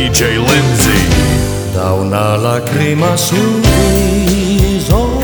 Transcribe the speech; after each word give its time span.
DJ 0.00 0.38
Lindsay. 0.38 1.08
Da 1.74 1.92
una 1.92 2.34
lacrima 2.36 3.14
sul 3.18 3.60
viso 3.60 5.20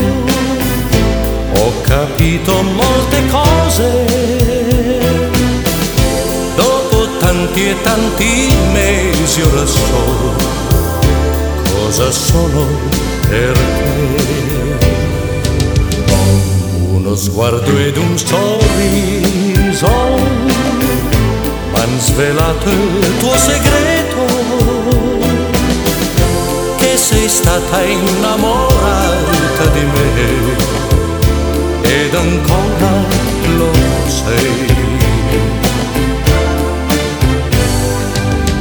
ho 1.54 1.72
capito 1.80 2.62
molte 2.62 3.22
cose. 3.30 4.04
Dopo 6.56 7.08
tanti 7.19 7.69
e 7.70 7.74
tanti 7.83 8.54
mesi 8.72 9.40
ora 9.40 9.65
so 9.65 10.34
cosa 11.72 12.11
sono 12.11 12.66
per 13.30 13.52
te. 13.52 14.84
Uno 16.93 17.16
sguardo 17.16 17.79
ed 17.79 17.97
un 17.97 18.19
sorriso 18.19 19.88
m'han 21.73 21.98
svelato 21.98 22.70
il 22.70 23.16
tuo 23.19 23.37
segreto 23.37 24.16
sei 27.16 27.29
stata 27.29 27.83
innamorata 27.83 29.66
di 29.73 29.84
me. 29.84 30.09
Ed 31.80 32.15
ancora 32.15 32.92
lo 33.56 33.70
sei. 34.06 34.75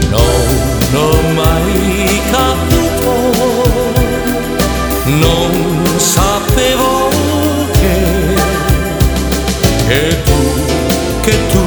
Non 0.09 1.03
ho 1.03 1.33
mai 1.33 2.21
capito, 2.31 3.11
non 5.05 5.51
sapevo 5.97 7.09
che, 7.73 8.35
che 9.87 10.21
tu, 10.23 10.39
che 11.21 11.37
tu, 11.51 11.65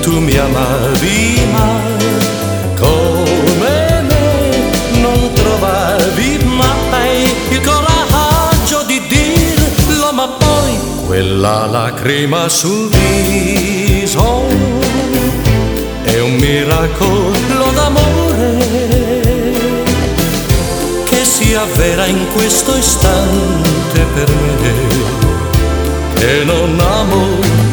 tu 0.00 0.20
mi 0.20 0.36
amavi 0.36 1.40
mai 1.52 2.27
quella 11.18 11.66
lacrima 11.66 12.48
sul 12.48 12.88
viso 12.90 14.46
è 16.04 16.20
un 16.20 16.36
miracolo 16.36 17.72
d'amore 17.74 18.56
che 21.02 21.24
si 21.24 21.54
avvera 21.54 22.06
in 22.06 22.24
questo 22.32 22.76
istante 22.76 24.06
per 24.14 24.30
me 24.30 24.72
che 26.14 26.44
non 26.44 26.78
amo 26.78 27.67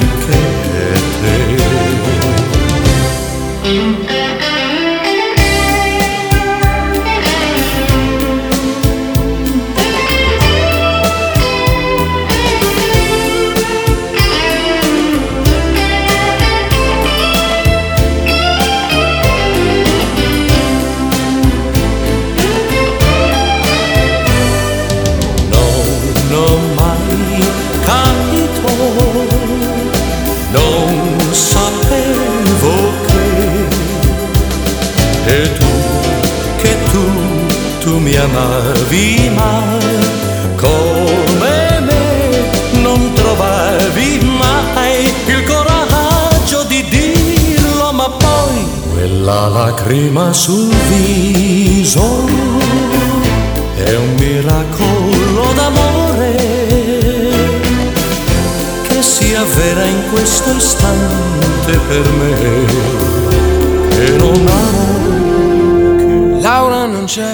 amavi 38.26 39.30
mai? 39.34 39.98
Come 40.56 41.80
me, 41.88 42.82
non 42.82 43.14
trovavi 43.14 44.20
mai 44.24 45.14
il 45.28 45.44
coraggio 45.44 46.64
di 46.64 46.84
dirlo, 46.90 47.92
ma 47.94 48.10
poi 48.10 48.66
quella 48.94 49.48
lacrima 49.48 50.34
sul 50.34 50.74
viso 50.90 52.26
è 53.76 53.96
un 53.96 54.16
miracolo 54.18 55.54
d'amore 55.54 56.36
che 58.88 59.02
si 59.02 59.36
avvera 59.36 59.84
in 59.84 60.02
questo 60.12 60.52
istante 60.52 61.78
per 61.88 62.12
me 62.20 62.66
che 63.90 64.10
non 64.18 64.48
amo 64.48 64.86
Laura 66.46 66.86
non 66.86 67.06
c'è, 67.06 67.34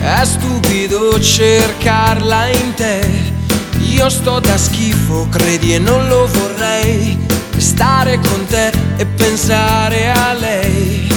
è 0.00 0.24
stupido 0.24 1.20
cercarla 1.20 2.46
in 2.48 2.74
te. 2.74 3.32
Io 3.80 4.08
sto 4.08 4.40
da 4.40 4.56
schifo, 4.56 5.28
credi 5.30 5.74
e 5.74 5.78
non 5.78 6.08
lo 6.08 6.26
vorrei. 6.26 7.18
Stare 7.56 8.18
con 8.18 8.46
te 8.46 8.72
e 8.96 9.04
pensare 9.04 10.10
a 10.10 10.32
lei. 10.32 11.08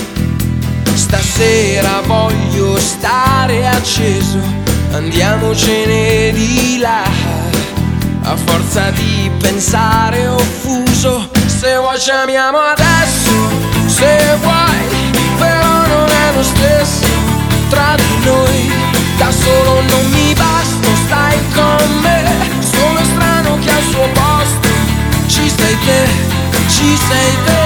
Stasera 0.94 2.02
voglio 2.06 2.78
stare 2.80 3.68
acceso, 3.68 4.40
andiamocene 4.92 6.32
di 6.34 6.78
là. 6.80 7.04
A 8.24 8.36
forza 8.36 8.90
di 8.92 9.30
pensare 9.38 10.28
offuso, 10.28 11.30
se 11.46 11.78
vuoi 11.78 12.00
ci 12.00 12.10
amiamo 12.10 12.58
adesso, 12.58 13.32
se 13.86 14.38
vuoi, 14.42 15.12
però 15.38 15.88
non 15.88 16.10
è 16.10 16.36
lo 16.36 16.44
stesso 16.44 17.03
tra 17.74 17.96
di 17.96 18.26
noi. 18.26 18.72
Da 19.18 19.32
solo 19.32 19.82
non 19.82 20.10
mi 20.12 20.34
basta, 20.34 20.88
stai 21.06 21.38
con 21.54 22.00
me, 22.02 22.24
sono 22.60 23.04
strano 23.04 23.58
che 23.64 23.72
al 23.72 23.84
suo 23.92 24.08
posto 24.22 24.70
ci 25.28 25.50
sei 25.50 25.78
te, 25.86 26.02
ci 26.68 26.98
sei 27.08 27.32
te. 27.46 27.62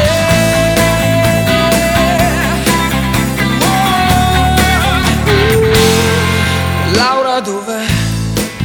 Laura 6.94 7.40
dov'è? 7.40 7.86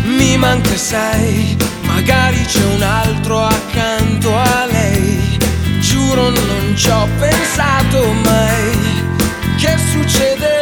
Mi 0.05 0.37
manca 0.37 0.77
sei, 0.77 1.57
magari 1.83 2.45
c'è 2.45 2.65
un 2.65 2.83
altro 2.83 3.45
accanto 3.45 4.37
a 4.37 4.67
lei. 4.67 5.39
Giuro 5.81 6.31
non 6.31 6.75
ci 6.77 6.89
ho 6.89 7.09
pensato 7.19 8.13
mai 8.25 9.01
che 9.57 9.77
proprio 9.93 10.62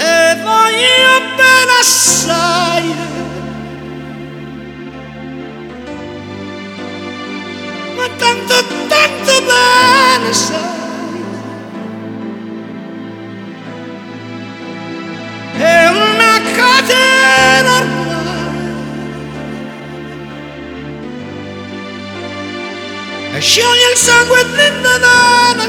Te 0.00 0.34
voglio 0.42 1.14
bene 1.36 1.72
assai. 1.78 2.94
Ma 7.96 8.08
tanto, 8.16 8.54
tanto 8.88 9.42
bene 9.42 10.32
sai. 10.32 11.22
È 15.58 15.86
una 15.88 16.40
catena 16.56 17.76
ormai. 17.76 18.68
E 23.34 23.40
scioglie 23.40 23.90
il 23.92 23.98
sangue 23.98 24.50
dentro 24.56 24.96
da 24.96 25.52
una 25.52 25.68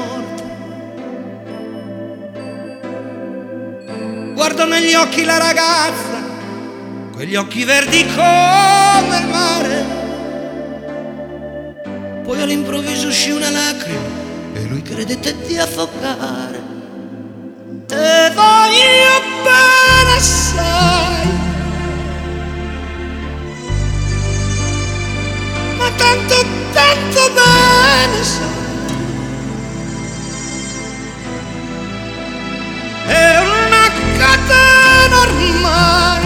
guardo 4.41 4.65
negli 4.65 4.95
occhi 4.95 5.23
la 5.23 5.37
ragazza, 5.37 6.19
quegli 7.13 7.35
occhi 7.35 7.63
verdi 7.63 8.03
come 8.07 9.17
il 9.19 9.27
mare. 9.27 9.85
Poi 12.23 12.41
all'improvviso 12.41 13.09
uscì 13.09 13.29
una 13.29 13.51
lacrima 13.51 13.99
e 14.55 14.63
lui 14.63 14.81
credette 14.81 15.35
di 15.45 15.59
affogare. 15.59 16.59
Te 17.85 18.31
voglio 18.33 19.21
bene 19.43 20.19
sai, 20.19 21.29
ma 25.77 25.91
tanto, 25.95 26.45
tanto 26.73 27.31
bene 27.31 28.23
sai. 28.23 28.60
Ormai 35.41 36.21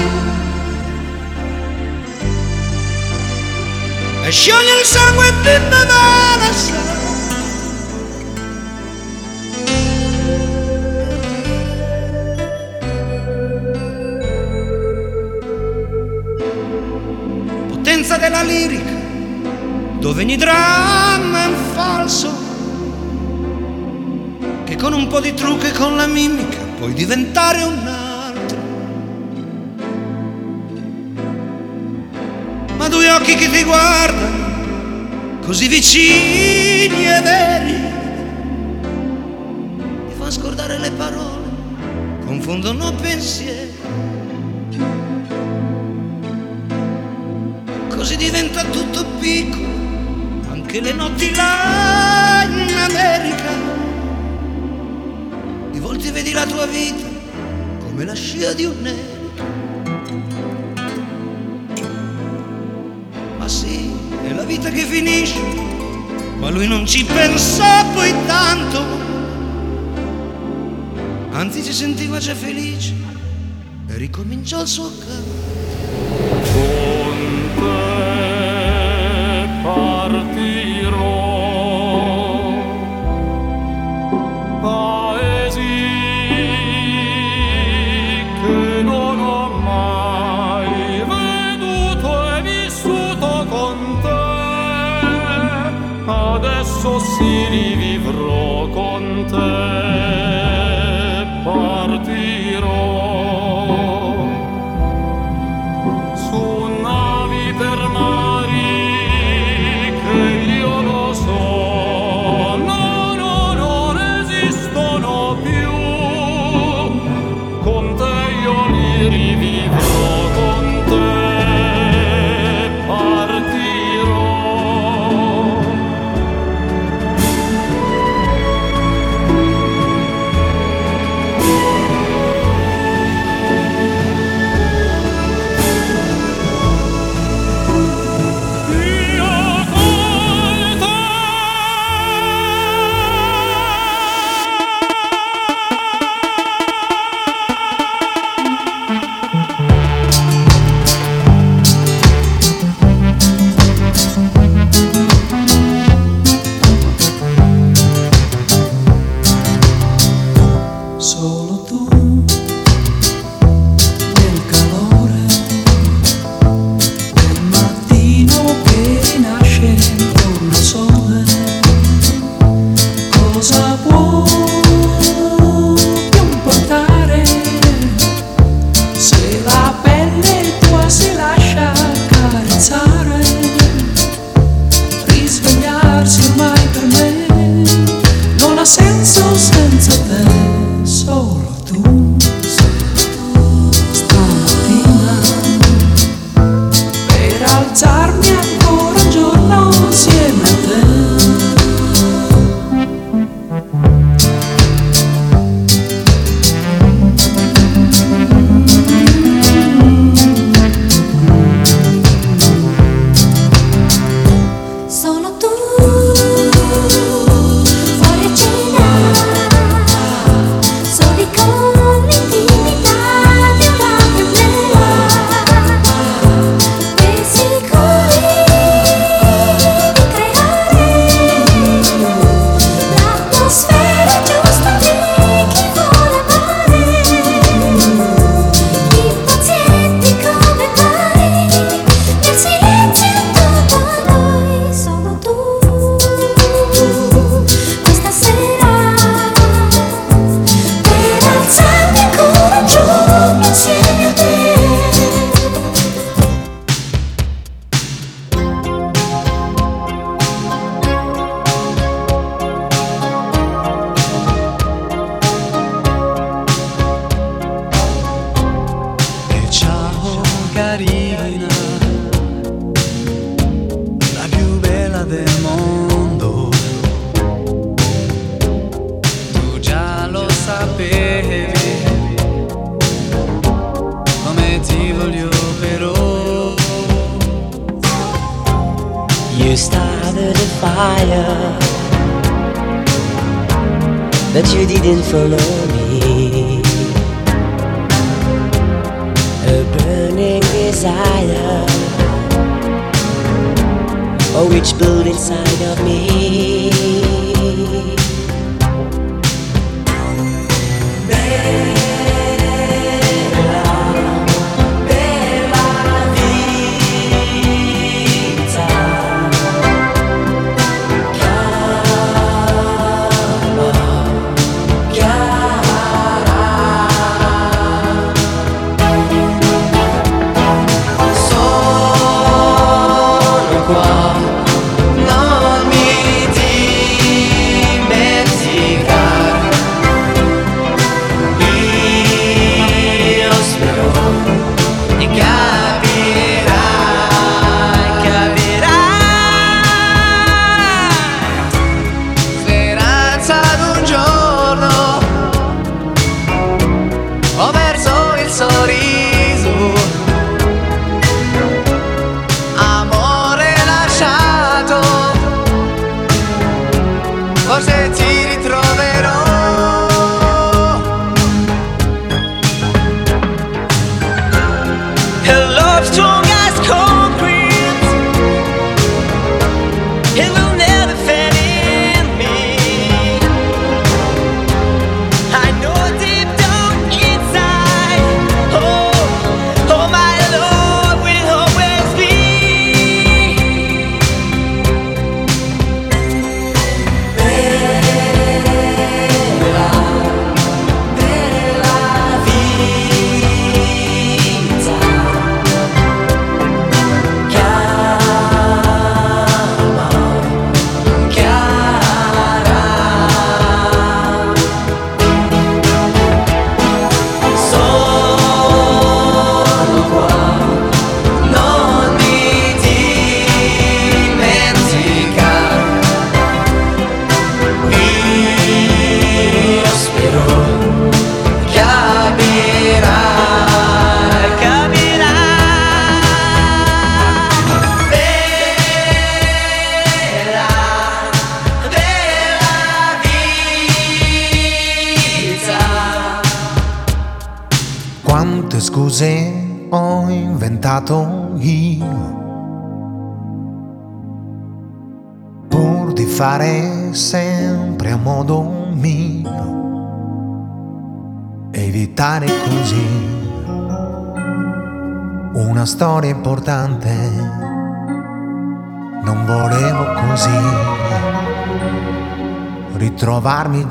E 4.24 4.32
scioglie 4.32 4.80
il 4.80 4.86
sangue 4.86 5.32
di 5.42 5.50
Nevada 5.70 6.54
Potenza 17.68 18.18
della 18.18 18.42
lirica 18.42 19.04
Dove 20.00 20.24
ogni 20.24 20.38
dramma 20.38 21.44
è 21.44 21.48
un 21.48 21.56
falso 21.74 22.32
Che 24.66 24.76
con 24.76 24.94
un 24.94 25.08
po' 25.08 25.20
di 25.20 25.34
trucco 25.36 25.66
e 25.66 25.72
con 25.72 25.96
la 25.96 26.08
mimica 26.08 26.66
puoi 26.78 26.94
diventare 26.94 27.64
un 27.64 27.88
altro. 27.88 28.05
Occhi 33.16 33.36
che 33.36 33.50
ti 33.50 33.64
guardano, 33.64 35.40
così 35.42 35.68
vicini 35.68 37.06
e 37.06 37.22
veri, 37.22 37.74
ti 40.08 40.14
fanno 40.18 40.32
scordare 40.32 40.78
le 40.78 40.92
parole, 40.92 41.48
confondono 42.26 42.94
pensieri. 42.96 43.74
Così 47.88 48.18
diventa 48.18 48.64
tutto 48.66 49.06
piccolo, 49.20 49.68
anche 50.52 50.82
le 50.82 50.92
notti 50.92 51.34
là 51.34 52.44
in 52.44 52.78
America 52.78 53.52
di 55.72 55.80
volte 55.80 56.12
vedi 56.12 56.32
la 56.32 56.46
tua 56.46 56.66
vita 56.68 57.08
come 57.80 58.06
la 58.06 58.14
scia 58.14 58.54
di 58.54 58.66
un 58.66 58.82
nero. 58.82 59.15
Vita 64.46 64.70
che 64.70 64.86
finisce, 64.86 65.40
ma 66.38 66.50
lui 66.50 66.68
non 66.68 66.86
ci 66.86 67.04
pensò 67.04 67.92
poi 67.94 68.14
tanto. 68.26 68.84
Anzi 71.32 71.62
si 71.62 71.74
sentiva 71.74 72.20
già 72.20 72.34
felice 72.34 72.94
e 73.88 73.98
ricominciò 73.98 74.62
il 74.62 74.68
suo 74.68 74.90
canto. 74.98 75.35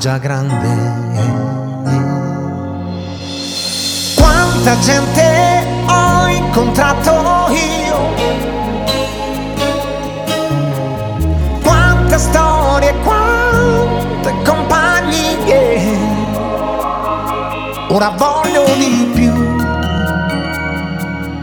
Già 0.05 0.19
grande. 0.19 0.69
Quanta 4.13 4.77
gente 4.77 5.65
ho 5.87 6.27
incontrato 6.27 7.47
io 7.49 8.13
quante 11.63 12.19
storie, 12.19 12.93
quante 13.01 14.35
compagnie. 14.43 15.97
Ora 17.89 18.09
voglio 18.09 18.63
di 18.75 19.11
più, 19.11 19.33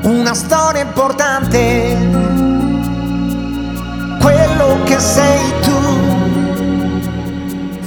una 0.09 0.35
storia 0.35 0.83
importante, 0.83 1.97
quello 4.21 4.83
che 4.85 5.01
sei 5.01 5.62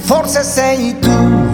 forse 0.06 0.44
sei 0.44 0.94
tu. 1.00 1.45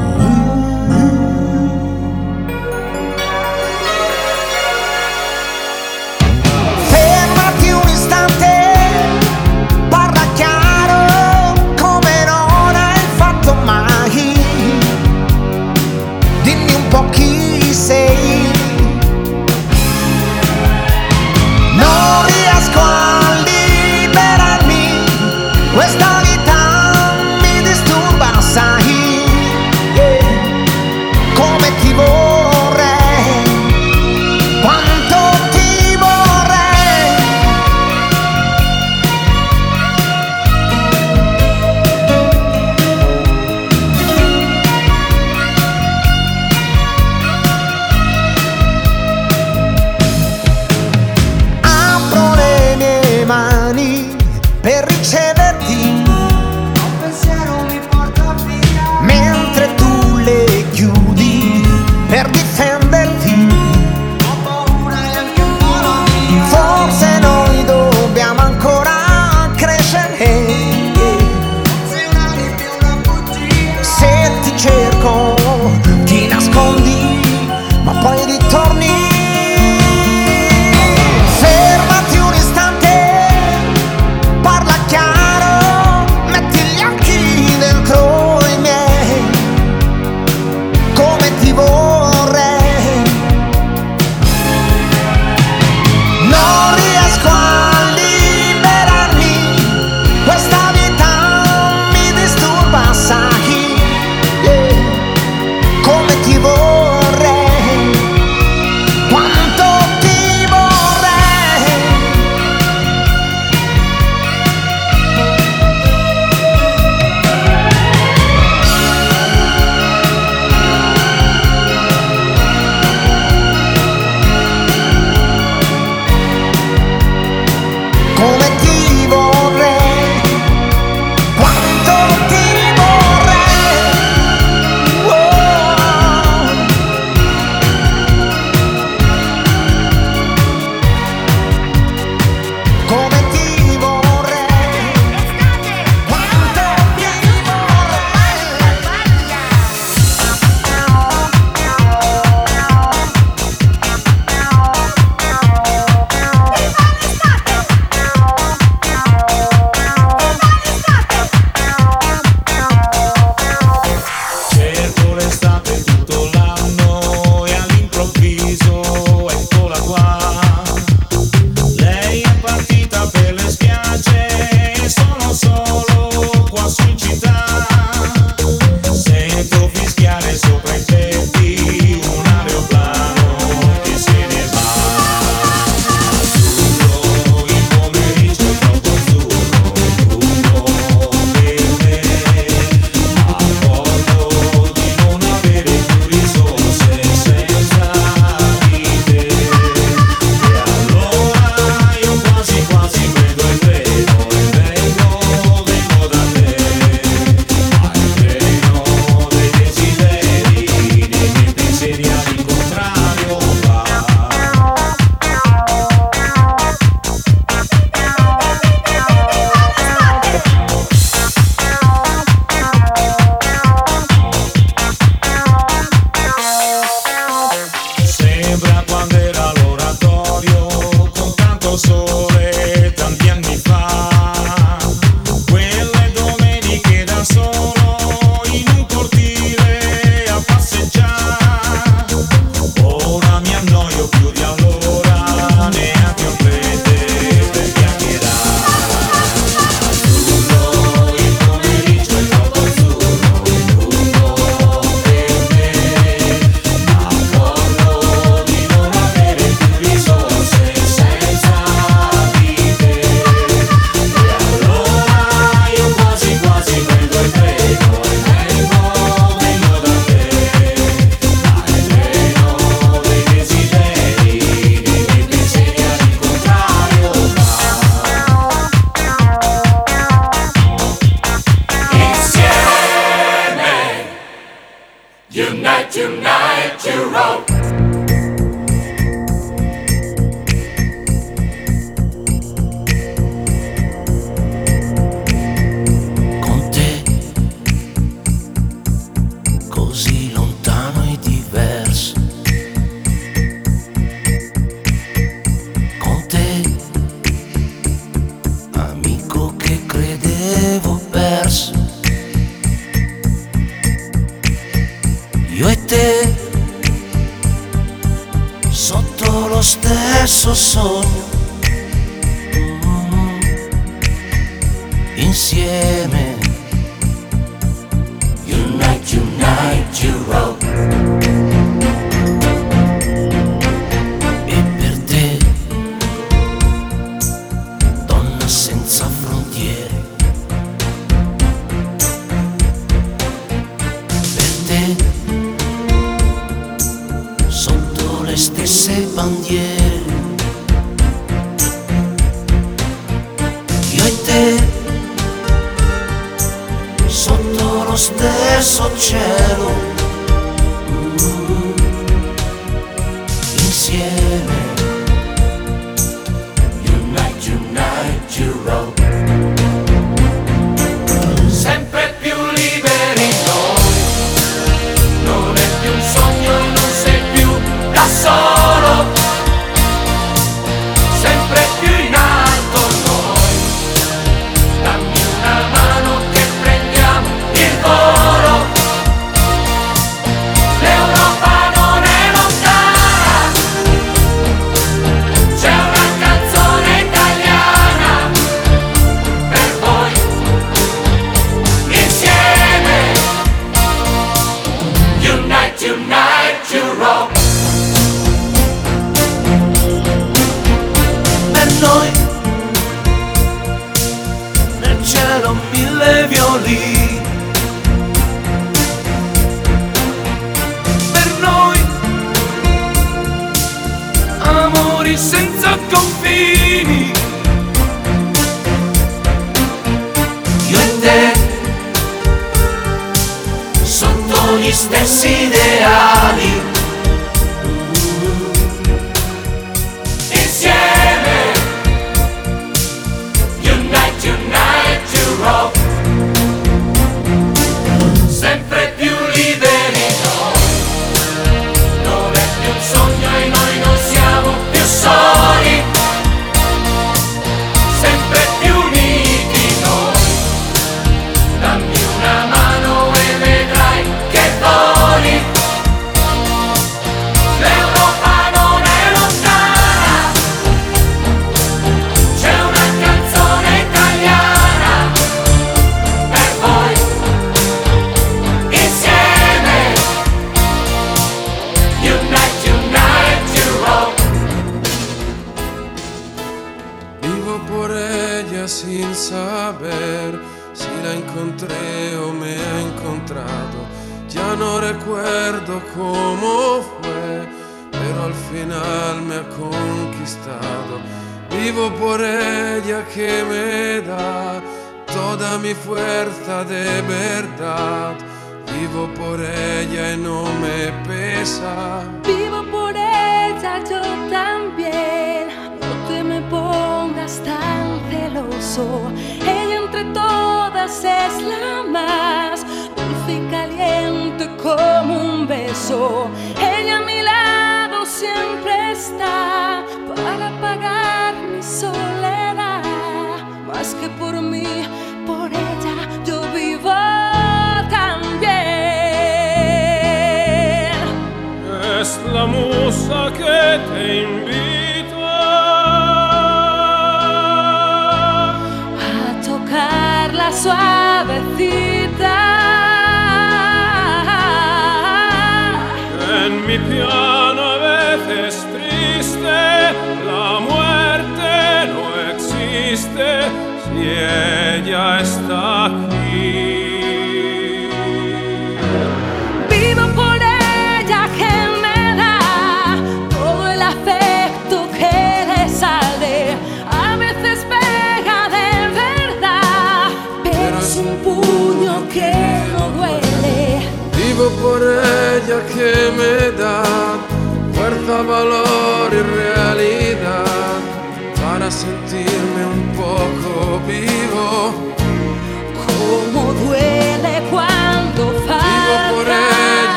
your 454.83 454.89
soul. 454.89 455.22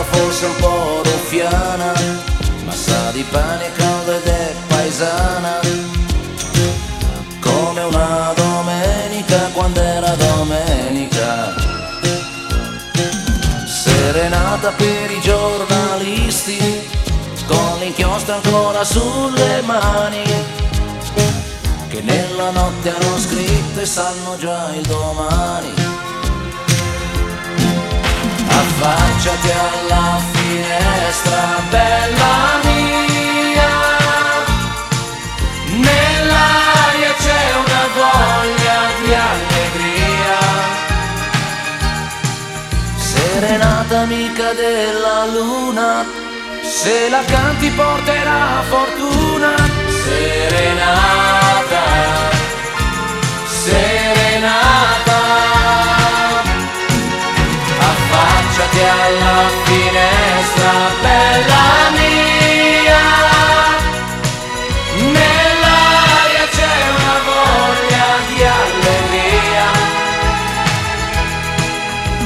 strada 0.00 0.04
forse 0.04 0.46
un 0.46 0.56
po' 0.56 1.02
ruffiana, 1.02 1.92
ma 2.64 2.72
sa 2.72 3.10
di 3.12 3.22
pane 3.30 3.72
caldo 3.72 4.12
ed 4.12 4.26
è 4.26 4.54
paesana. 4.68 5.60
Come 7.40 7.82
una 7.82 8.32
domenica 8.34 9.36
quando 9.52 9.80
era 9.80 10.14
domenica. 10.14 11.54
Serenata 13.66 14.70
per 14.72 15.10
i 15.10 15.20
giornalisti, 15.20 16.88
con 17.46 17.78
l'inchiostro 17.80 18.34
ancora 18.34 18.84
sulle 18.84 19.62
mani. 19.62 20.22
Che 21.88 22.00
nella 22.02 22.50
notte 22.50 22.94
hanno 22.94 23.18
scritto 23.18 23.80
e 23.80 23.86
sanno 23.86 24.36
già 24.38 24.72
il 24.74 24.86
domani 24.86 25.99
affacciati 28.50 29.50
alla 29.50 30.18
finestra, 30.32 31.40
bella 31.70 32.60
mia. 32.64 33.72
Nell'aria 35.86 37.12
c'è 37.18 37.44
una 37.64 37.84
voglia 38.00 38.78
di 39.00 39.10
allegria. 39.14 40.38
Serenata 42.96 44.00
amica 44.00 44.52
della 44.52 45.24
luna, 45.26 46.04
se 46.62 47.08
la 47.08 47.22
canti 47.24 47.70
porterà 47.70 48.62
fortuna. 48.68 49.54
Serenata, 50.04 51.82
serenata. 53.46 55.49
Affacciati 58.60 58.80
alla 58.82 59.48
finestra, 59.64 60.72
bella 61.00 61.90
mia. 61.96 63.04
Nell'aria 64.96 66.44
c'è 66.50 66.74
una 66.98 67.16
voglia 67.24 68.06
di 68.28 68.38
allegria. 68.60 69.68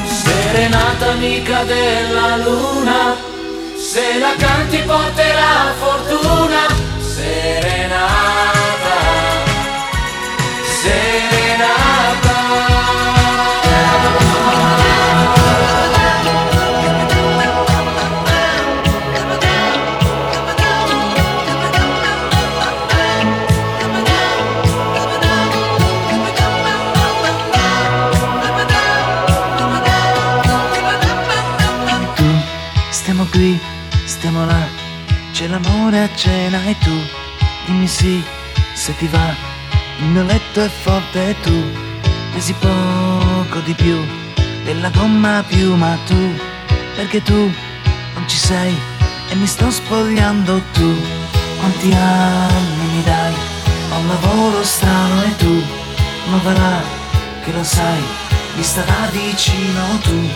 Serenata 0.07 1.05
amica 1.11 1.63
della 1.63 2.35
luna, 2.37 3.15
se 3.77 4.19
la 4.19 4.33
canti 4.37 4.79
porterà 4.79 5.73
fortuna. 5.79 6.84
L'amore 35.95 36.03
a 36.03 36.15
cena 36.15 36.63
e 36.65 36.77
tu 36.79 36.97
dimmi 37.65 37.87
sì 37.87 38.23
se 38.73 38.95
ti 38.97 39.07
va. 39.07 39.33
Il 39.99 40.07
mio 40.07 40.23
letto 40.23 40.61
è 40.61 40.69
forte 40.69 41.29
e 41.29 41.39
tu 41.39 41.63
pesi 42.33 42.53
poco 42.53 43.59
di 43.63 43.73
più 43.73 43.97
della 44.65 44.89
gomma 44.89 45.43
più, 45.47 45.75
ma 45.75 45.97
tu, 46.05 46.35
perché 46.95 47.21
tu 47.21 47.51
non 48.13 48.27
ci 48.27 48.37
sei 48.37 48.75
e 49.29 49.35
mi 49.35 49.47
sto 49.47 49.69
spogliando 49.71 50.61
tu. 50.73 50.95
Quanti 51.59 51.93
anni 51.93 52.87
mi 52.93 53.03
dai? 53.03 53.33
Ho 53.91 53.97
un 53.99 54.07
lavoro 54.07 54.63
strano 54.63 55.23
e 55.23 55.35
tu, 55.37 55.63
va 56.43 56.51
là 56.51 56.81
che 57.43 57.51
lo 57.51 57.63
sai, 57.63 58.03
vista 58.55 58.81
da 58.81 59.07
vicino 59.11 59.97
tu, 60.01 60.29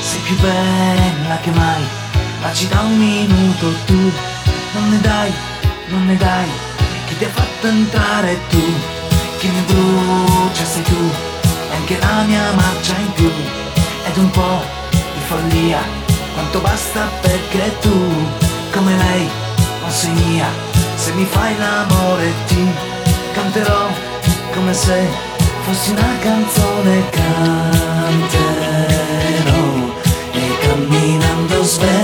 sei 0.00 0.20
più 0.20 0.36
bella 0.40 1.38
che 1.40 1.50
mai 1.50 2.02
ma 2.44 2.52
ci 2.52 2.68
da 2.68 2.80
un 2.80 2.98
minuto 2.98 3.72
tu 3.86 4.12
non 4.74 4.90
ne 4.90 5.00
dai, 5.00 5.32
non 5.88 6.06
ne 6.06 6.16
dai 6.16 6.72
chi 7.06 7.16
ti 7.18 7.24
ha 7.24 7.28
fatto 7.28 7.66
entrare 7.66 8.38
tu. 8.48 8.62
Chi 9.38 9.48
mi 9.48 9.60
brucia 9.66 10.64
sei 10.64 10.82
tu 10.82 11.10
e 11.70 11.74
anche 11.74 11.98
la 11.98 12.22
mia 12.26 12.52
marcia 12.54 12.96
in 12.96 13.12
più. 13.12 13.30
Ed 14.06 14.16
un 14.16 14.30
po' 14.30 14.62
di 14.90 15.20
follia 15.26 15.80
quanto 16.32 16.60
basta 16.60 17.08
perché 17.20 17.78
tu 17.80 18.26
come 18.72 18.96
lei 18.96 19.28
non 19.80 19.90
sei 19.90 20.10
mia. 20.12 20.48
Se 20.96 21.12
mi 21.12 21.24
fai 21.24 21.56
l'amore 21.58 22.32
ti 22.46 22.66
canterò 23.32 23.88
come 24.54 24.72
se 24.72 25.06
fossi 25.64 25.90
una 25.90 26.18
canzone. 26.20 27.10
Canterò 27.10 28.42
e 30.32 30.58
camminando 30.60 31.62
sveglierò 31.62 32.03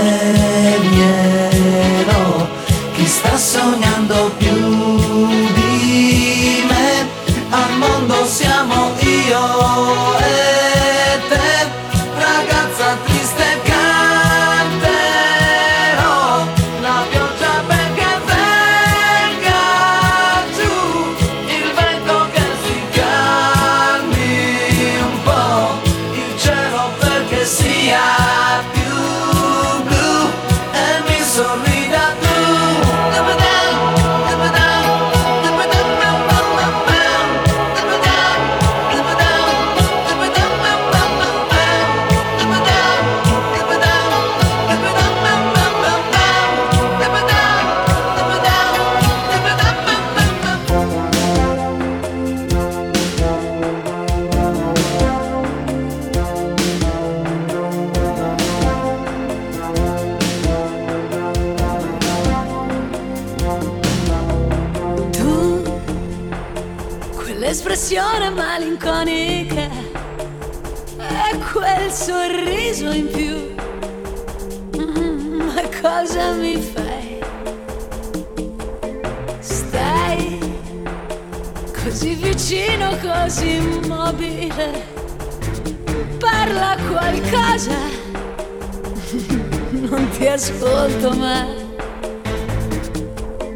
ascolto 90.41 91.11
mai. 91.11 91.69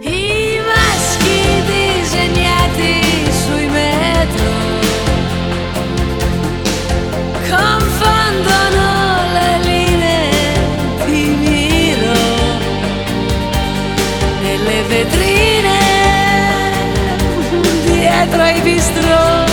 I 0.01 0.61
maschi 0.69 1.41
disegnati 1.65 2.93
sui 3.43 3.67
metro 3.67 4.49
confondono 7.49 8.85
le 9.33 9.59
linee 9.63 10.53
di 11.07 11.25
miro 11.41 12.19
nelle 14.43 14.81
vetrine 14.83 15.79
dietro 17.85 18.41
ai 18.43 18.61
bistrò 18.61 19.43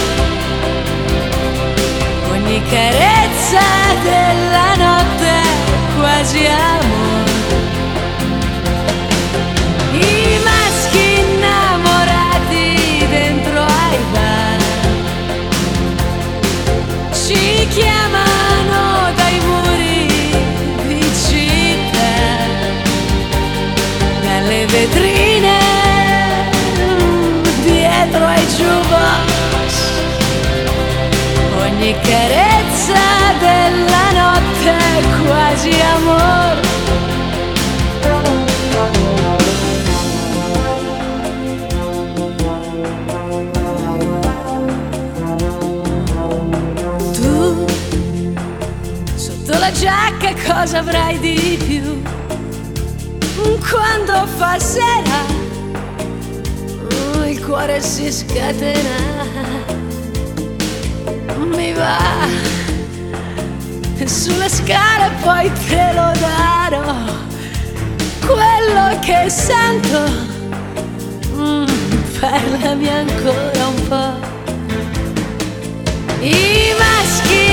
ogni 2.31 2.63
carezza 2.69 3.65
della 4.03 4.75
notte 4.77 5.33
quasi 5.97 6.47
amore 6.47 6.92
ogni 31.83 31.99
carezza 31.99 32.95
della 33.41 34.13
notte 34.13 34.71
è 34.71 35.03
quasi 35.27 35.71
amor 35.81 36.61
Tu, 47.13 47.67
sotto 49.17 49.59
la 49.59 49.73
giacca 49.73 50.35
cosa 50.47 50.79
avrai 50.79 51.19
di 51.19 51.59
più? 51.67 52.01
Quando 53.69 54.27
fa 54.37 54.59
sera, 54.59 55.25
oh, 57.17 57.25
il 57.25 57.45
cuore 57.45 57.81
si 57.81 58.13
scatenerà 58.13 59.52
mi 61.73 61.79
va 61.79 62.29
sulle 64.05 64.49
scale 64.49 65.11
poi 65.23 65.51
te 65.69 65.93
lo 65.95 66.13
darò. 66.19 66.95
Quello 68.27 68.99
che 69.01 69.31
sento 69.31 70.01
mm, 71.37 71.65
parlami 72.21 72.89
ancora 72.89 73.67
un 73.67 73.89
po' 73.89 74.31
i 76.21 76.75
maschi 76.79 77.52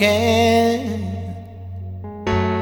che 0.00 0.80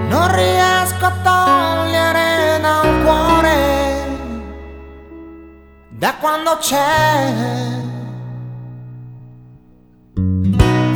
non 0.09 0.35
riesco 0.35 1.07
a 1.07 1.13
togliere 1.23 2.59
da 2.61 2.81
un 2.83 3.03
cuore 3.05 4.19
da 5.91 6.15
quando 6.19 6.57
c'è. 6.59 7.33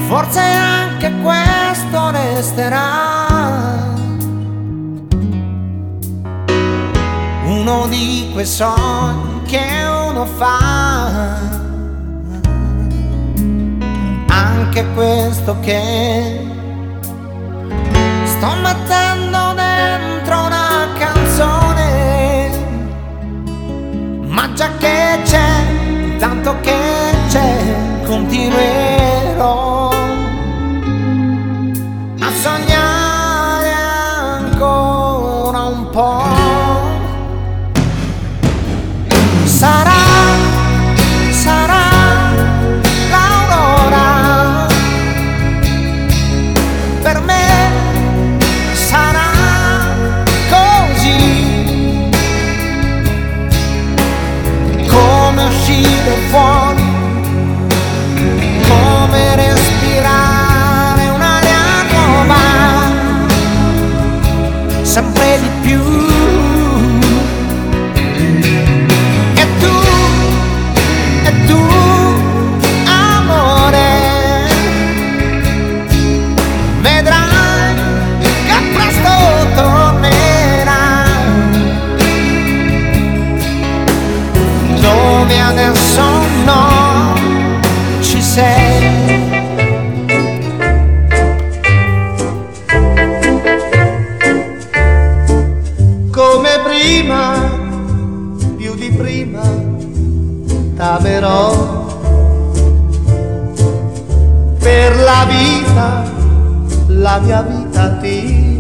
Forse 0.08 0.40
anche 0.40 1.12
questo 1.22 2.10
resterà. 2.10 3.28
Uno 7.44 7.86
di 7.86 8.30
quei 8.32 8.46
sogni 8.46 9.42
che 9.42 9.62
uno 10.08 10.24
fa 10.24 11.61
anche 14.74 14.86
questo 14.94 15.54
che 15.60 16.48
sto 18.24 18.54
mettendo 18.62 19.52
dentro 19.54 20.46
una 20.46 20.88
canzone, 20.98 22.50
ma 24.28 24.50
già 24.54 24.70
che 24.78 25.20
c'è, 25.24 26.16
tanto 26.18 26.58
che 26.62 26.80
c'è, 27.28 28.00
continuerò 28.06 29.90
a 32.20 32.30
sognare 32.40 33.72
ancora 34.38 35.64
un 35.64 35.90
po'. 35.90 36.41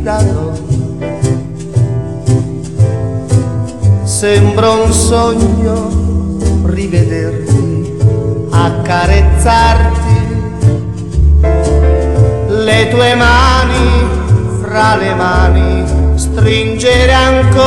gitano 0.02 0.52
sembra 4.02 4.70
un 4.70 4.92
sogno 4.92 5.90
rivederti 6.64 7.98
accarezzarti. 8.50 10.00
Le 12.48 12.88
tue 12.90 13.14
mani 13.14 14.08
fra 14.60 14.96
le 14.96 15.14
mani 15.14 15.84
stringere 16.16 17.12
ancora 17.12 17.60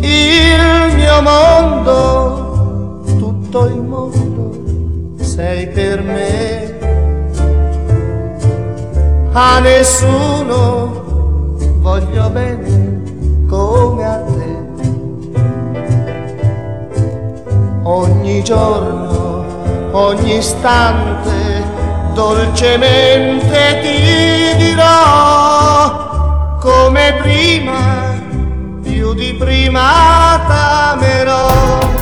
il 0.00 0.94
mio 0.94 1.22
mondo 1.22 3.04
tutto 3.18 3.66
il 3.66 3.82
mondo 3.82 4.54
sei 5.22 5.68
per 5.68 6.02
me. 6.02 6.55
A 9.38 9.58
nessuno 9.60 11.04
voglio 11.80 12.30
bene 12.30 13.44
come 13.46 14.02
a 14.02 14.24
te. 14.24 14.56
Ogni 17.82 18.42
giorno, 18.42 19.44
ogni 19.92 20.36
istante, 20.36 21.62
dolcemente 22.14 23.80
ti 23.82 24.56
dirò 24.64 26.56
come 26.58 27.18
prima, 27.20 28.14
più 28.82 29.12
di 29.12 29.34
prima 29.34 30.40
t'amerò. 30.48 31.95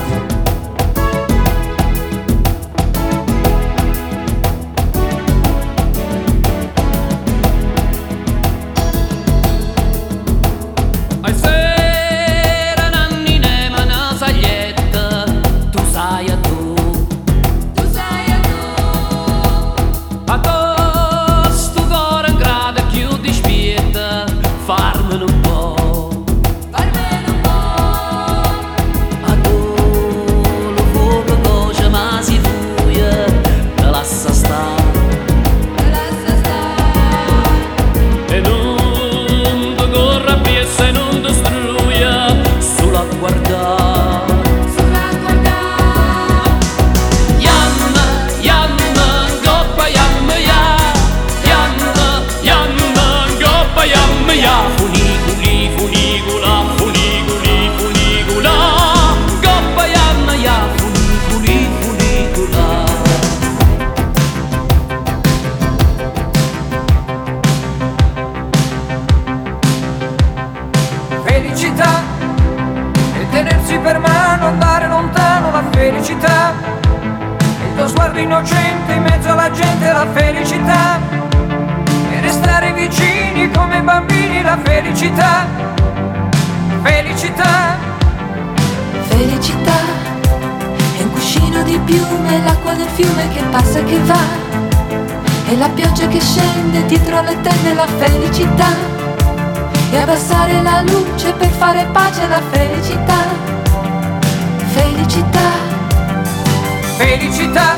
Felicità. 107.45 107.77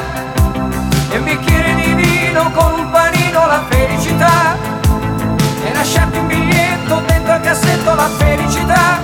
E 1.10 1.18
un 1.18 1.24
bicchiere 1.24 1.74
di 1.74 1.94
vino 1.94 2.52
con 2.52 2.72
un 2.78 2.90
panino 2.90 3.46
la 3.46 3.64
felicità. 3.68 4.56
E 5.64 5.72
lasciarti 5.72 6.18
un 6.18 6.26
biglietto 6.28 7.02
dentro 7.04 7.32
al 7.32 7.40
cassetto 7.40 7.94
la 7.94 8.08
felicità. 8.16 9.00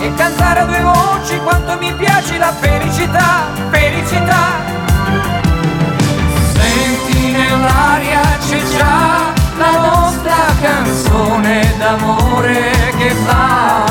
E 0.00 0.14
cantare 0.14 0.60
a 0.60 0.64
due 0.64 0.80
voci 0.80 1.38
quanto 1.40 1.76
mi 1.76 1.92
piace 1.92 2.38
la 2.38 2.52
felicità. 2.52 3.48
Felicità. 3.70 4.46
Senti 6.54 7.32
nell'aria 7.32 8.22
c'è 8.48 8.62
già 8.78 9.32
la 9.58 9.78
nostra 9.78 10.36
canzone 10.62 11.74
d'amore 11.76 12.94
che 12.96 13.10
fa 13.26 13.84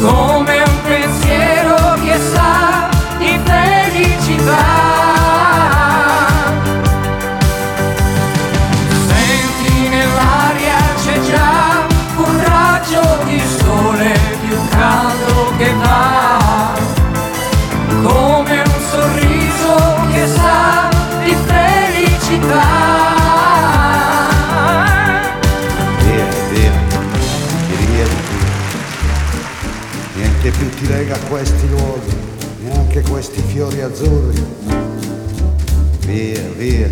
come 0.00 0.53
azzurri. 33.84 34.42
Via, 36.06 36.40
via, 36.56 36.88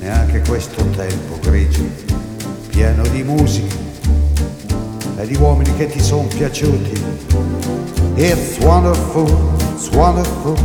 neanche 0.00 0.42
questo 0.46 0.84
tempo 0.96 1.38
grigio, 1.40 1.82
pieno 2.68 3.02
di 3.08 3.22
musica 3.22 3.74
e 5.18 5.26
di 5.26 5.36
uomini 5.36 5.74
che 5.76 5.86
ti 5.86 6.00
sono 6.00 6.26
piaciuti. 6.28 7.02
It's 8.16 8.58
wonderful, 8.60 9.28
it's 9.74 9.88
wonderful, 9.90 10.56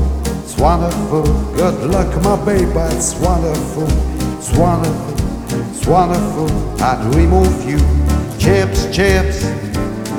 it's 0.44 0.56
wonderful. 0.58 1.24
Good 1.54 1.84
luck, 1.86 2.14
my 2.24 2.38
baby, 2.44 2.96
it's 2.96 3.14
wonderful, 3.16 3.88
it's 4.38 4.52
wonderful, 4.58 5.16
it's 5.70 5.86
wonderful. 5.86 6.50
I'd 6.82 7.16
remove 7.16 7.70
you. 7.70 7.80
Chips, 8.38 8.88
chips. 8.92 9.46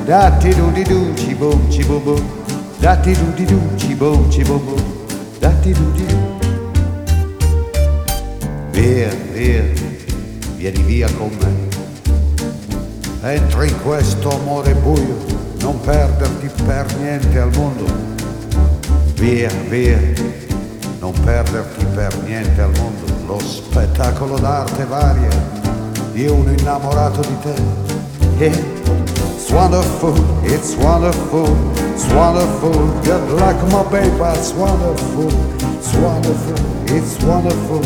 Da 0.05 0.31
ti 0.31 0.53
do 0.53 0.69
di 0.71 0.83
do, 0.83 1.13
chi 1.15 1.33
boom, 1.33 1.67
chi 1.69 1.83
boom 1.83 2.03
boom. 2.03 2.21
Da 2.79 2.95
ti 2.97 3.13
do 3.13 3.31
di 3.35 3.45
do, 3.45 3.59
chi 3.77 3.95
boom, 3.95 4.27
chi 4.29 4.43
boom 4.43 4.63
boom. 4.65 4.82
Da 5.43 5.51
ti 5.59 5.73
do 5.73 5.89
di. 5.91 6.05
Via, 8.71 9.09
via, 9.33 9.63
vieni 10.55 10.81
via 10.83 11.11
con 11.17 11.31
me. 11.41 11.51
Entra 13.29 13.65
in 13.65 13.81
questo 13.81 14.29
amore 14.29 14.73
buio, 14.75 15.17
non 15.59 15.81
perderti 15.81 16.49
per 16.65 16.85
niente 16.95 17.39
al 17.39 17.51
mondo. 17.57 17.83
Via, 19.15 19.49
via, 19.67 19.99
non 20.99 21.11
perderti 21.11 21.85
per 21.93 22.17
niente 22.23 22.61
al 22.61 22.71
mondo. 22.77 23.03
Lo 23.25 23.39
spettacolo 23.39 24.39
d'arte 24.39 24.85
varia 24.85 25.29
di 26.13 26.25
uno 26.25 26.51
innamorato 26.51 27.19
di 27.19 27.37
te. 27.41 27.53
It's 28.45 29.51
wonderful, 29.51 30.15
it's 30.43 30.73
wonderful, 30.75 31.53
it's 31.93 32.05
wonderful. 32.13 32.73
Good 33.03 33.29
luck, 33.39 33.57
my 33.71 33.83
baby, 33.91 34.17
it's 34.37 34.51
wonderful, 34.53 35.29
it's 35.77 35.93
wonderful, 35.95 36.93
it's 36.95 37.23
wonderful. 37.23 37.81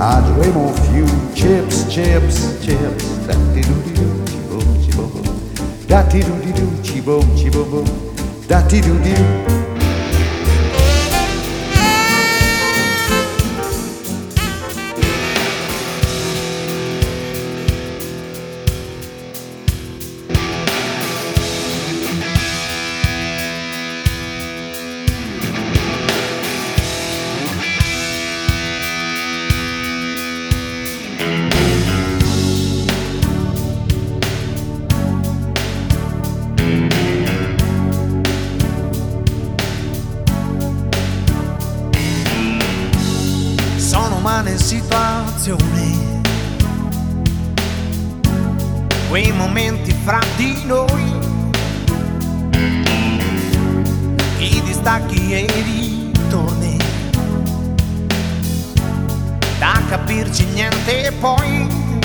I 0.00 0.20
dream 0.34 0.56
of 0.56 0.76
you, 0.94 1.06
chips, 1.34 1.92
chips, 1.92 2.64
chips. 2.64 3.04
Da-di 3.26 3.62
do 3.62 3.82
di 3.82 3.92
do, 3.94 4.08
chi 4.26 4.40
boom, 4.48 4.68
chi 4.82 4.92
boom 4.96 5.10
boom. 5.10 5.86
Da-di 5.86 6.20
do 6.22 6.38
di 6.40 6.52
do, 6.52 6.66
chi 6.82 7.00
boom, 7.00 7.34
chi 7.34 7.48
boom 7.48 7.70
boom. 7.70 7.88
Da-di 8.46 8.80
do 8.80 8.98
di 9.00 9.65
quei 49.18 49.32
momenti 49.32 49.94
fra 50.04 50.20
di 50.36 50.62
noi, 50.66 51.02
i 54.36 54.60
distacchi 54.62 55.32
e 55.32 55.38
i 55.38 56.12
ritorni, 56.12 56.76
da 59.58 59.80
capirci 59.88 60.44
niente 60.52 61.14
poi. 61.18 61.95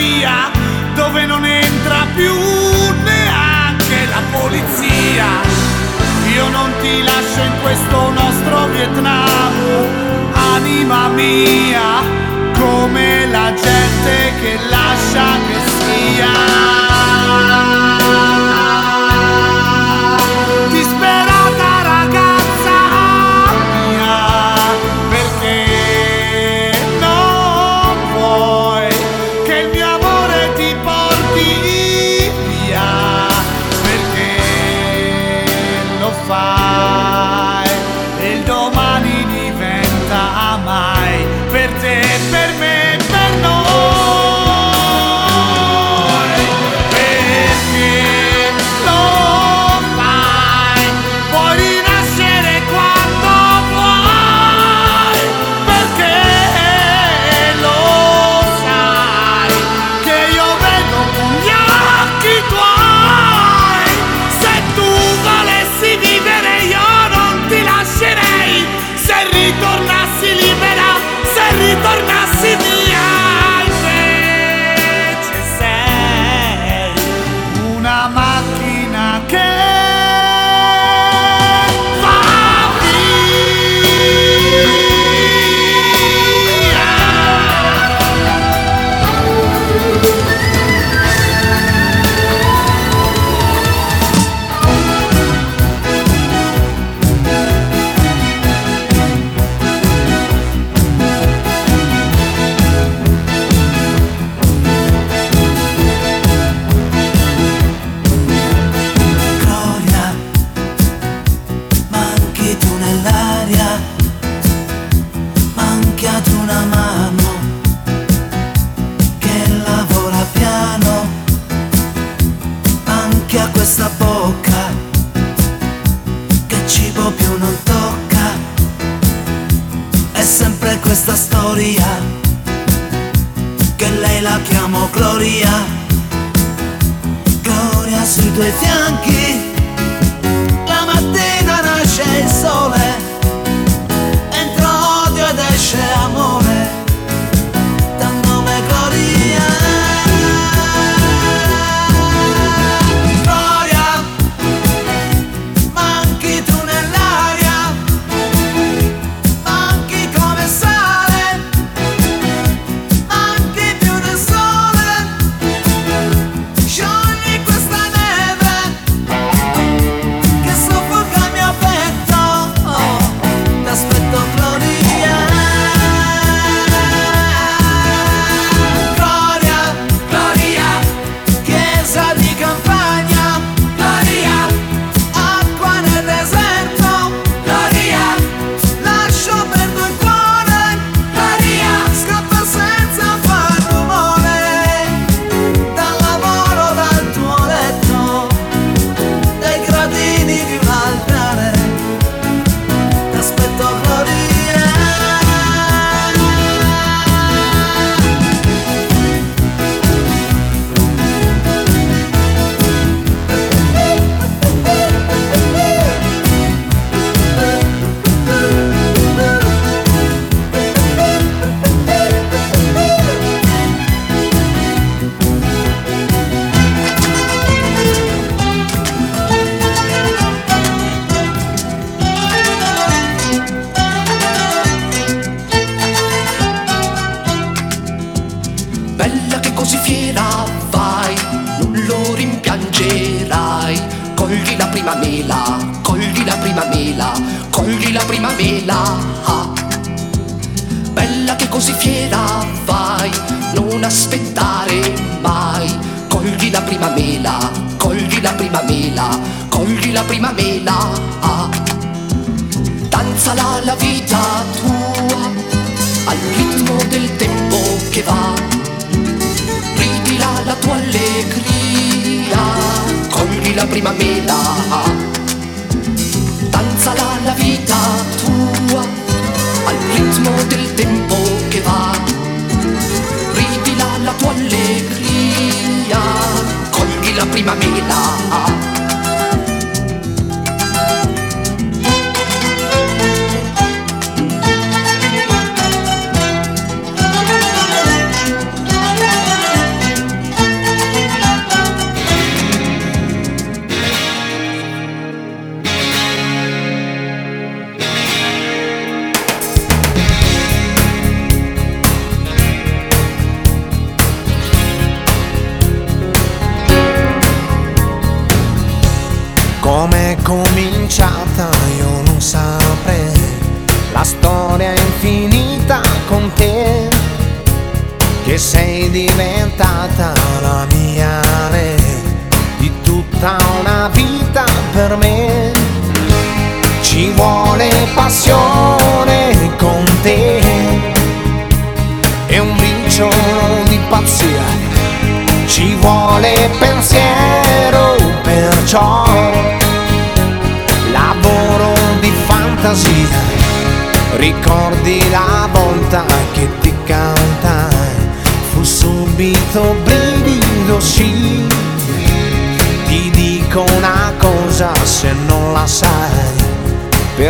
via 0.00 0.50
dove 0.94 1.26
non 1.26 1.44
entra 1.44 2.06
più 2.14 2.32
neanche 3.04 4.06
la 4.08 4.22
polizia. 4.38 5.26
Io 6.34 6.48
non 6.48 6.72
ti 6.80 7.02
lascio 7.02 7.42
in 7.42 7.52
questo 7.60 8.10
nostro 8.10 8.66
Vietnam, 8.68 9.52
anima 10.54 11.08
mia, 11.08 12.00
come 12.58 13.26
la 13.26 13.52
gente 13.52 14.32
che 14.40 14.58
lascia 14.70 15.26
che 15.46 15.58
sia. 15.78 17.79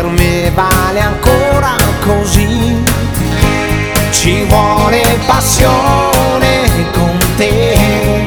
Per 0.00 0.08
me 0.08 0.50
vale 0.54 1.00
ancora 1.00 1.76
così. 2.00 2.82
Ci 4.10 4.44
vuole 4.44 5.02
passione 5.26 6.70
con 6.92 7.18
te, 7.36 8.26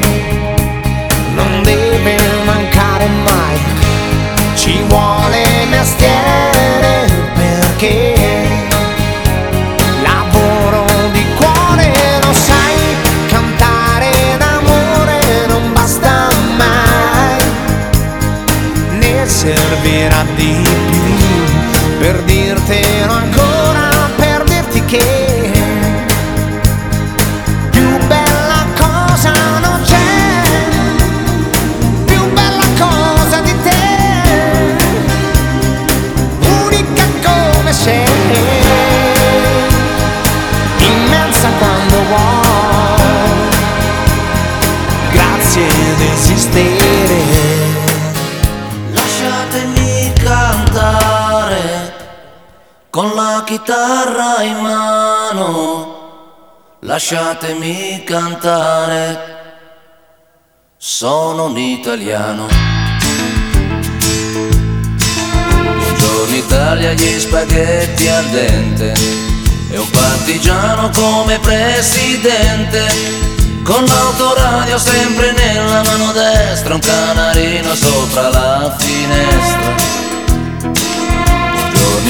non 1.33 1.63
deve 1.63 2.15
mancare 2.45 3.07
mai. 3.07 3.57
Ci 4.53 4.83
vuole 4.87 5.43
mestiere 5.69 7.09
perché 7.33 8.13
lavoro 10.03 10.85
di 11.11 11.25
cuore, 11.35 11.91
lo 12.21 12.33
sai, 12.33 12.95
cantare 13.29 14.11
d'amore 14.37 15.45
non 15.47 15.73
basta 15.73 16.27
mai, 16.55 17.41
ne 18.99 19.27
servirà 19.27 20.23
di 20.35 20.62
più 22.21 22.52
chitarra 53.63 54.43
in 54.43 54.57
mano. 54.57 56.01
Lasciatemi 56.81 58.03
cantare. 58.03 59.31
Sono 60.77 61.45
un 61.45 61.57
italiano. 61.57 62.47
Buongiorno 65.77 66.35
Italia, 66.35 66.91
gli 66.91 67.19
spaghetti 67.19 68.07
al 68.09 68.25
dente. 68.25 68.93
E 69.71 69.77
un 69.77 69.89
partigiano 69.89 70.89
come 70.89 71.39
presidente. 71.39 73.21
Con 73.63 73.85
l'autoradio 73.85 74.77
sempre 74.77 75.31
nella 75.31 75.83
mano 75.83 76.11
destra, 76.11 76.73
un 76.73 76.81
canarino 76.81 77.73
sopra 77.75 78.27
la 78.27 78.75
finestra. 78.77 80.02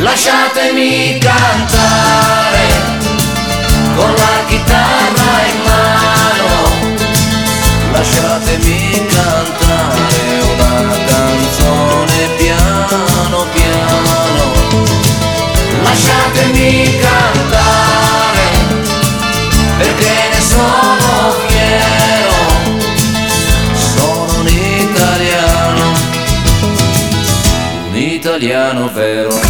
Lasciatemi 0.00 1.18
cantare 1.18 2.66
con 3.94 4.14
la 4.14 4.44
chitarra 4.46 5.46
in 5.46 5.60
mano, 5.64 6.48
lasciatemi 7.92 9.06
cantare 9.06 10.40
una 10.52 10.96
canzone 11.06 12.28
piano 12.38 13.46
piano, 13.52 14.22
lasciatemi 15.82 16.98
cantare 16.98 17.59
italiano 28.40 28.88
vero. 28.88 29.49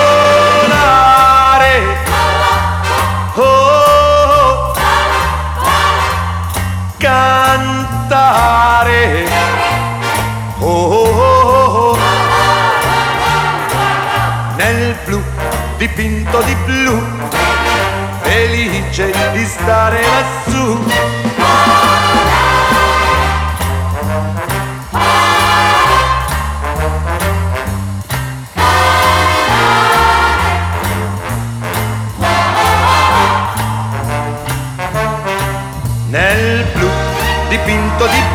Cantare. 7.21 9.03
Oh, 10.59 10.67
oh, 10.67 11.93
oh. 11.93 11.97
Nel 14.55 14.95
blu 15.05 15.21
dipinto 15.77 16.41
di 16.41 16.55
blu, 16.65 17.01
felice 18.21 19.13
di 19.33 19.45
stare 19.45 20.01
lassù. 20.01 21.10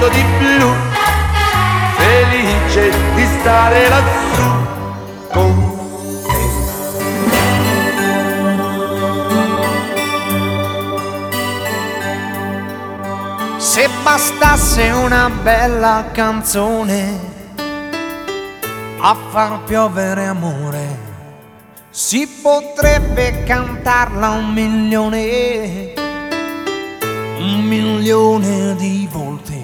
Dipinto 0.00 0.08
di 0.08 0.24
blu, 0.38 0.74
felice 1.96 2.90
di 3.14 3.26
stare 3.38 3.88
lassù. 3.88 4.48
Con 5.32 5.68
Se 13.58 13.88
bastasse 14.02 14.90
una 14.90 15.30
bella 15.30 16.06
canzone 16.12 17.28
a 18.98 19.16
far 19.30 19.62
piovere 19.64 20.26
amore, 20.26 20.98
si 21.90 22.26
potrebbe 22.26 23.44
cantarla 23.44 24.30
un 24.30 24.52
milione, 24.52 25.92
un 27.38 27.64
milione 27.64 28.74
di 28.76 29.08
volte. 29.10 29.59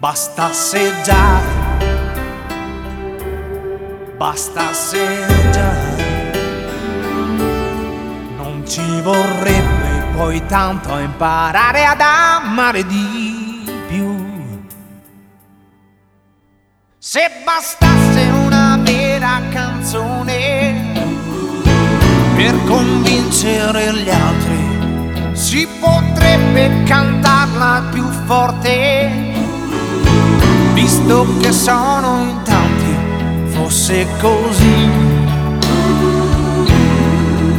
Bastasse 0.00 1.02
già, 1.04 1.42
bastasse 4.16 5.26
già, 5.52 5.72
non 8.38 8.64
ci 8.66 8.80
vorrebbe 9.02 10.06
poi 10.16 10.42
tanto 10.46 10.96
imparare 10.96 11.84
ad 11.84 12.00
amare 12.00 12.86
di 12.86 13.62
più. 13.88 14.48
Se 16.96 17.30
bastasse 17.44 18.22
una 18.42 18.78
vera 18.82 19.42
canzone 19.50 20.92
per 22.36 22.54
convincere 22.64 23.92
gli 23.92 24.08
altri, 24.08 25.34
si 25.34 25.68
potrebbe 25.78 26.84
cantarla 26.84 27.82
più 27.92 28.08
forte, 28.24 29.29
visto 30.80 31.26
che 31.40 31.52
sono 31.52 32.22
in 32.22 32.42
tanti, 32.42 32.96
fosse 33.48 34.06
così, 34.18 34.88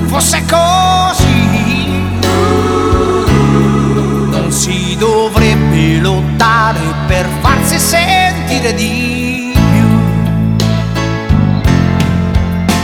fosse 0.07 0.43
così, 0.49 1.99
non 4.31 4.47
si 4.49 4.95
dovrebbe 4.97 5.99
lottare 5.99 6.79
per 7.05 7.27
farsi 7.41 7.77
sentire 7.77 8.73
di 8.73 9.53
più. 9.53 9.87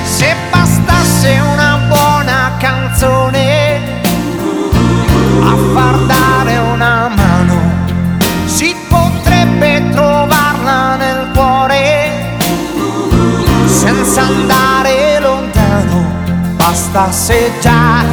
Se 0.03 0.35
bastasse 0.51 1.39
una 1.51 1.80
buona 1.88 2.51
canzone 2.59 3.80
a 5.41 5.55
far 5.73 5.97
dare 6.05 6.57
una 6.57 7.07
mano, 7.07 7.55
si 8.45 8.76
potrebbe 8.88 9.84
trovarla 9.89 10.06
Bastasse 16.77 17.53
già, 17.59 18.03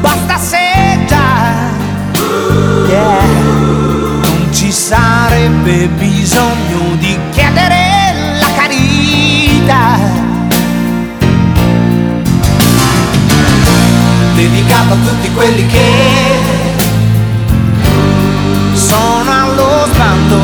bastasse 0.00 0.58
già, 1.06 1.70
yeah. 2.86 3.22
non 4.20 4.48
ci 4.52 4.70
sarebbe 4.70 5.88
bisogno 5.88 6.94
di 6.98 7.18
chiedere 7.32 8.36
la 8.38 8.52
carità. 8.54 9.98
Dedicato 14.34 14.92
a 14.92 14.96
tutti 14.96 15.30
quelli 15.32 15.66
che 15.66 15.90
sono 18.74 19.30
allo 19.30 19.88
sbando, 19.90 20.38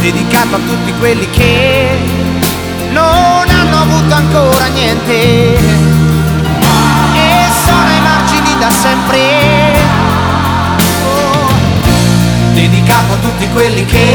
dedicato 0.00 0.56
a 0.56 0.58
tutti 0.66 0.92
quelli 0.98 1.30
che 1.30 2.39
non 2.90 3.48
hanno 3.48 3.82
avuto 3.82 4.14
ancora 4.14 4.66
niente 4.66 5.12
e 5.12 5.58
sono 7.64 7.86
ai 7.86 8.00
margini 8.00 8.58
da 8.58 8.70
sempre. 8.70 9.18
Oh, 11.14 11.52
dedicato 12.54 13.12
a 13.12 13.16
tutti 13.16 13.48
quelli 13.52 13.84
che 13.84 14.06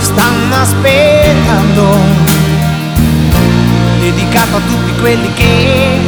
stanno 0.00 0.56
aspettando, 0.56 1.96
dedicato 4.00 4.56
a 4.56 4.60
tutti 4.60 4.94
quelli 5.00 5.32
che 5.34 6.00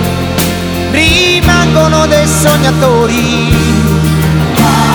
rimangono 0.90 2.06
dei 2.06 2.26
sognatori, 2.26 3.54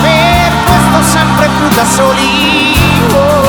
per 0.02 0.52
questo 0.64 1.02
sempre 1.18 1.48
più 1.58 1.68
da 1.74 1.84
soli. 1.84 2.74
Oh. 3.12 3.39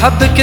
يحبك 0.00 0.40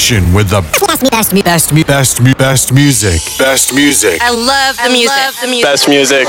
station 0.00 0.32
with 0.32 0.48
the 0.48 0.60
best, 0.86 1.10
best, 1.10 1.44
best, 1.44 1.86
best, 1.86 2.38
best 2.38 2.72
music. 2.72 3.20
Best 3.38 3.74
music. 3.74 4.18
I 4.22 4.30
love 4.30 4.76
the 4.82 4.90
music. 4.90 5.16
Love 5.16 5.40
the 5.40 5.46
music. 5.46 5.64
Best 5.64 5.88
music. 5.88 6.26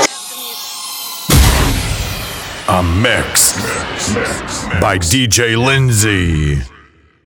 A 2.68 2.82
mix 2.82 3.54
by 4.80 4.98
DJ 4.98 5.56
Lindsay. 5.56 6.71